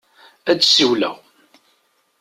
[0.51, 1.15] Ad d-siwleɣ.